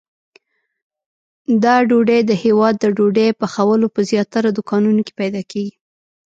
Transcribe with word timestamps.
دا 1.63 1.75
ډوډۍ 1.89 2.19
د 2.25 2.31
هیواد 2.43 2.75
د 2.79 2.85
ډوډۍ 2.97 3.29
پخولو 3.39 3.87
په 3.95 3.99
زیاترو 4.09 4.55
دوکانونو 4.57 5.01
کې 5.05 5.13
پیدا 5.21 5.41
کېږي. 5.51 5.75